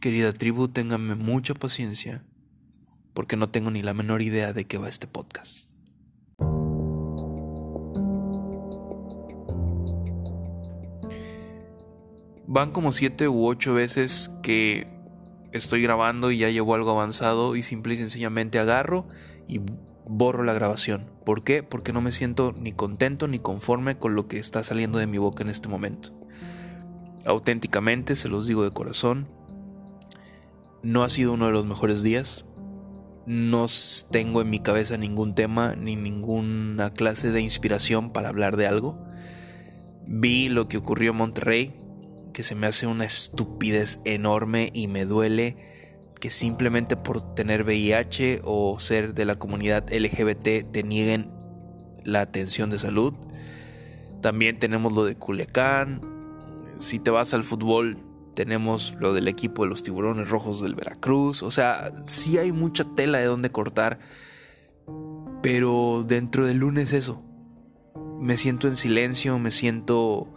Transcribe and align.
Querida 0.00 0.32
tribu, 0.32 0.68
ténganme 0.68 1.14
mucha 1.14 1.54
paciencia, 1.54 2.22
porque 3.14 3.36
no 3.36 3.48
tengo 3.48 3.70
ni 3.70 3.82
la 3.82 3.94
menor 3.94 4.20
idea 4.20 4.52
de 4.52 4.66
qué 4.66 4.76
va 4.76 4.88
este 4.88 5.06
podcast. 5.06 5.70
Van 12.46 12.70
como 12.72 12.92
siete 12.92 13.26
u 13.26 13.46
ocho 13.46 13.74
veces 13.74 14.30
que 14.42 14.86
estoy 15.52 15.82
grabando 15.82 16.30
y 16.30 16.38
ya 16.38 16.50
llevo 16.50 16.74
algo 16.74 16.90
avanzado 16.90 17.56
y 17.56 17.62
simple 17.62 17.94
y 17.94 17.96
sencillamente 17.96 18.58
agarro 18.58 19.08
y 19.48 19.60
borro 20.06 20.44
la 20.44 20.52
grabación. 20.52 21.10
¿Por 21.24 21.42
qué? 21.42 21.62
Porque 21.62 21.92
no 21.92 22.00
me 22.00 22.12
siento 22.12 22.54
ni 22.56 22.72
contento 22.72 23.28
ni 23.28 23.38
conforme 23.38 23.98
con 23.98 24.14
lo 24.14 24.28
que 24.28 24.38
está 24.38 24.62
saliendo 24.62 24.98
de 24.98 25.06
mi 25.06 25.18
boca 25.18 25.42
en 25.42 25.48
este 25.48 25.68
momento. 25.68 26.12
Auténticamente, 27.24 28.14
se 28.14 28.28
los 28.28 28.46
digo 28.46 28.62
de 28.62 28.70
corazón, 28.70 29.26
no 30.86 31.02
ha 31.02 31.08
sido 31.08 31.32
uno 31.32 31.46
de 31.46 31.52
los 31.52 31.66
mejores 31.66 32.04
días. 32.04 32.44
No 33.26 33.66
tengo 34.12 34.40
en 34.40 34.50
mi 34.50 34.60
cabeza 34.60 34.96
ningún 34.96 35.34
tema 35.34 35.74
ni 35.74 35.96
ninguna 35.96 36.92
clase 36.92 37.32
de 37.32 37.40
inspiración 37.40 38.12
para 38.12 38.28
hablar 38.28 38.56
de 38.56 38.68
algo. 38.68 38.96
Vi 40.06 40.48
lo 40.48 40.68
que 40.68 40.76
ocurrió 40.76 41.10
en 41.10 41.16
Monterrey, 41.16 41.74
que 42.32 42.44
se 42.44 42.54
me 42.54 42.68
hace 42.68 42.86
una 42.86 43.04
estupidez 43.04 43.98
enorme 44.04 44.70
y 44.72 44.86
me 44.86 45.06
duele 45.06 45.56
que 46.20 46.30
simplemente 46.30 46.96
por 46.96 47.34
tener 47.34 47.64
VIH 47.64 48.42
o 48.44 48.78
ser 48.78 49.12
de 49.12 49.24
la 49.24 49.34
comunidad 49.40 49.92
LGBT 49.92 50.70
te 50.70 50.82
nieguen 50.84 51.32
la 52.04 52.20
atención 52.20 52.70
de 52.70 52.78
salud. 52.78 53.12
También 54.22 54.60
tenemos 54.60 54.92
lo 54.92 55.04
de 55.04 55.16
Culiacán. 55.16 56.00
Si 56.78 57.00
te 57.00 57.10
vas 57.10 57.34
al 57.34 57.42
fútbol, 57.42 58.05
tenemos 58.36 58.94
lo 59.00 59.14
del 59.14 59.28
equipo 59.28 59.62
de 59.64 59.70
los 59.70 59.82
tiburones 59.82 60.28
rojos 60.28 60.60
del 60.60 60.74
Veracruz. 60.74 61.42
O 61.42 61.50
sea, 61.50 61.90
sí 62.04 62.36
hay 62.36 62.52
mucha 62.52 62.84
tela 62.84 63.18
de 63.18 63.24
donde 63.24 63.50
cortar. 63.50 63.98
Pero 65.42 66.04
dentro 66.06 66.46
del 66.46 66.58
lunes 66.58 66.92
eso. 66.92 67.22
Me 68.20 68.36
siento 68.36 68.68
en 68.68 68.76
silencio, 68.76 69.38
me 69.40 69.50
siento... 69.50 70.28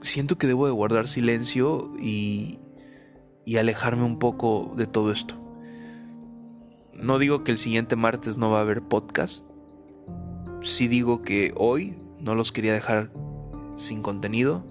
Siento 0.00 0.38
que 0.38 0.46
debo 0.46 0.66
de 0.66 0.72
guardar 0.72 1.08
silencio 1.08 1.92
y, 2.00 2.60
y 3.44 3.56
alejarme 3.56 4.04
un 4.04 4.18
poco 4.18 4.72
de 4.76 4.86
todo 4.86 5.10
esto. 5.10 5.34
No 6.94 7.18
digo 7.18 7.42
que 7.42 7.50
el 7.50 7.58
siguiente 7.58 7.96
martes 7.96 8.38
no 8.38 8.50
va 8.50 8.58
a 8.58 8.62
haber 8.62 8.80
podcast. 8.80 9.44
Sí 10.62 10.86
digo 10.86 11.20
que 11.22 11.52
hoy 11.56 11.98
no 12.20 12.34
los 12.34 12.52
quería 12.52 12.72
dejar 12.72 13.12
sin 13.76 14.02
contenido 14.02 14.69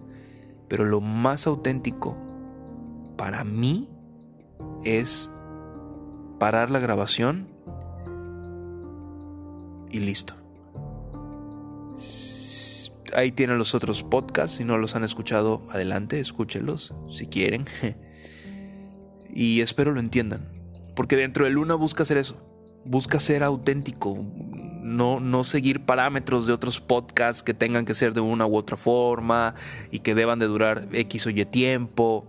pero 0.69 0.85
lo 0.85 1.01
más 1.01 1.47
auténtico 1.47 2.15
para 3.17 3.43
mí 3.43 3.89
es 4.85 5.31
parar 6.39 6.71
la 6.71 6.79
grabación 6.79 7.49
y 9.89 9.99
listo. 9.99 10.35
Ahí 13.15 13.31
tienen 13.31 13.57
los 13.57 13.73
otros 13.73 14.03
podcasts. 14.03 14.57
Si 14.57 14.63
no 14.63 14.77
los 14.77 14.95
han 14.95 15.03
escuchado, 15.03 15.63
adelante, 15.71 16.19
escúchenlos 16.19 16.93
si 17.09 17.27
quieren. 17.27 17.65
Y 19.31 19.61
espero 19.61 19.91
lo 19.91 19.99
entiendan. 19.99 20.49
Porque 20.95 21.15
dentro 21.15 21.45
de 21.45 21.51
Luna 21.51 21.75
busca 21.75 22.03
hacer 22.03 22.17
eso. 22.17 22.35
Busca 22.83 23.19
ser 23.19 23.43
auténtico 23.43 24.17
no, 24.81 25.19
no 25.19 25.43
seguir 25.43 25.81
parámetros 25.81 26.47
de 26.47 26.53
otros 26.53 26.79
podcasts 26.79 27.43
que 27.43 27.53
tengan 27.53 27.85
que 27.85 27.93
ser 27.93 28.13
de 28.13 28.21
una 28.21 28.45
u 28.45 28.55
otra 28.55 28.77
forma 28.77 29.55
y 29.91 29.99
que 29.99 30.15
deban 30.15 30.39
de 30.39 30.47
durar 30.47 30.87
X 30.91 31.27
o 31.27 31.29
Y 31.29 31.45
tiempo. 31.45 32.25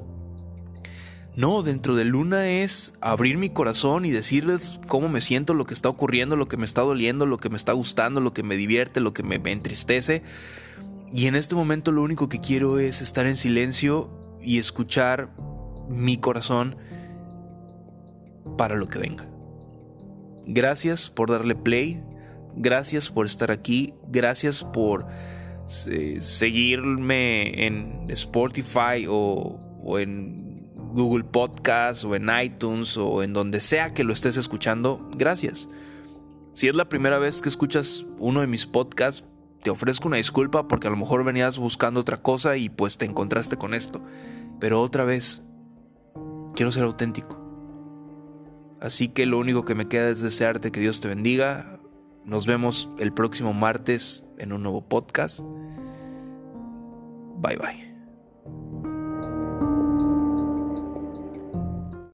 No, 1.36 1.62
dentro 1.62 1.94
de 1.94 2.04
Luna 2.04 2.48
es 2.50 2.92
abrir 3.00 3.38
mi 3.38 3.50
corazón 3.50 4.04
y 4.04 4.10
decirles 4.10 4.80
cómo 4.88 5.08
me 5.08 5.20
siento, 5.20 5.54
lo 5.54 5.64
que 5.64 5.74
está 5.74 5.88
ocurriendo, 5.88 6.36
lo 6.36 6.46
que 6.46 6.56
me 6.56 6.64
está 6.64 6.82
doliendo, 6.82 7.24
lo 7.24 7.38
que 7.38 7.48
me 7.48 7.56
está 7.56 7.72
gustando, 7.72 8.20
lo 8.20 8.34
que 8.34 8.42
me 8.42 8.56
divierte, 8.56 9.00
lo 9.00 9.14
que 9.14 9.22
me, 9.22 9.38
me 9.38 9.52
entristece. 9.52 10.22
Y 11.12 11.26
en 11.26 11.36
este 11.36 11.54
momento 11.54 11.92
lo 11.92 12.02
único 12.02 12.28
que 12.28 12.40
quiero 12.40 12.78
es 12.78 13.00
estar 13.00 13.26
en 13.26 13.36
silencio 13.36 14.10
y 14.42 14.58
escuchar 14.58 15.30
mi 15.88 16.18
corazón 16.18 16.76
para 18.56 18.76
lo 18.76 18.88
que 18.88 18.98
venga. 18.98 19.26
Gracias 20.46 21.10
por 21.10 21.30
darle 21.30 21.54
play, 21.54 22.02
Gracias 22.56 23.10
por 23.10 23.26
estar 23.26 23.50
aquí. 23.50 23.94
Gracias 24.08 24.64
por 24.64 25.06
eh, 25.88 26.18
seguirme 26.20 27.66
en 27.66 28.06
Spotify 28.10 29.06
o, 29.08 29.60
o 29.82 29.98
en 29.98 30.70
Google 30.92 31.24
Podcast 31.24 32.04
o 32.04 32.14
en 32.14 32.28
iTunes 32.42 32.96
o 32.96 33.22
en 33.22 33.32
donde 33.32 33.60
sea 33.60 33.94
que 33.94 34.04
lo 34.04 34.12
estés 34.12 34.36
escuchando. 34.36 35.06
Gracias. 35.14 35.68
Si 36.52 36.68
es 36.68 36.74
la 36.74 36.88
primera 36.88 37.18
vez 37.18 37.40
que 37.40 37.48
escuchas 37.48 38.06
uno 38.18 38.40
de 38.40 38.46
mis 38.46 38.66
podcasts, 38.66 39.24
te 39.62 39.70
ofrezco 39.70 40.08
una 40.08 40.16
disculpa 40.16 40.66
porque 40.66 40.88
a 40.88 40.90
lo 40.90 40.96
mejor 40.96 41.22
venías 41.24 41.58
buscando 41.58 42.00
otra 42.00 42.16
cosa 42.16 42.56
y 42.56 42.68
pues 42.68 42.98
te 42.98 43.04
encontraste 43.04 43.56
con 43.56 43.74
esto. 43.74 44.02
Pero 44.58 44.82
otra 44.82 45.04
vez, 45.04 45.42
quiero 46.54 46.72
ser 46.72 46.84
auténtico. 46.84 47.38
Así 48.80 49.08
que 49.08 49.26
lo 49.26 49.38
único 49.38 49.64
que 49.64 49.74
me 49.74 49.88
queda 49.88 50.08
es 50.08 50.20
desearte 50.20 50.72
que 50.72 50.80
Dios 50.80 51.00
te 51.00 51.08
bendiga, 51.08 51.79
nos 52.30 52.46
vemos 52.46 52.88
el 53.00 53.10
próximo 53.10 53.52
martes 53.52 54.24
en 54.38 54.52
un 54.52 54.62
nuevo 54.62 54.82
podcast. 54.82 55.40
Bye 57.40 57.56
bye. 57.56 57.89